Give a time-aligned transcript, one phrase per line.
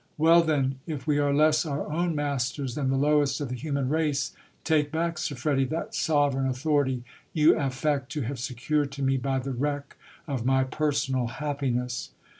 [0.17, 0.79] Well then!
[0.87, 4.91] if we are less our own masters than the lowest of the human race, take
[4.91, 9.97] back, Siffredi, that sovereign authority you affect to have secured to me by the wreck
[10.27, 12.09] of my personal happiness.